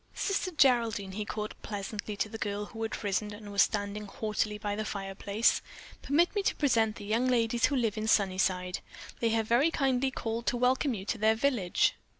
"Sister 0.15 0.49
Geraldine," 0.49 1.11
he 1.11 1.25
called 1.25 1.53
pleasantly 1.61 2.17
to 2.17 2.27
the 2.27 2.39
girl 2.39 2.65
who 2.65 2.81
had 2.81 3.03
risen 3.03 3.31
and 3.35 3.51
was 3.51 3.61
standing 3.61 4.07
haughtily 4.07 4.57
by 4.57 4.75
the 4.75 4.83
fireplace, 4.83 5.61
"permit 6.01 6.33
me 6.33 6.41
to 6.41 6.55
present 6.55 6.95
the 6.95 7.05
young 7.05 7.27
ladies 7.27 7.65
who 7.65 7.75
live 7.75 7.99
in 7.99 8.07
Sunnyside. 8.07 8.79
They 9.19 9.29
have 9.29 9.45
very 9.47 9.69
kindly 9.69 10.09
called 10.09 10.47
to 10.47 10.57
welcome 10.57 10.95
you 10.95 11.05
to 11.05 11.19
their 11.19 11.35
village." 11.35 11.93